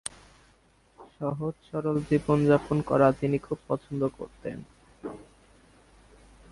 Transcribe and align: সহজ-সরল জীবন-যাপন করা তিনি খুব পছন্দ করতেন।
সহজ-সরল 1.15 1.97
জীবন-যাপন 2.09 2.77
করা 2.81 3.07
তিনি 3.11 3.37
খুব 3.37 3.57
পছন্দ 3.67 4.01
করতেন। 4.17 4.57